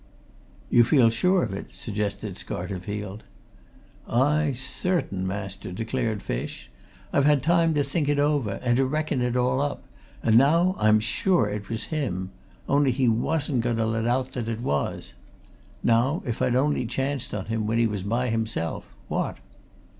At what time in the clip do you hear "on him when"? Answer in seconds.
17.35-17.77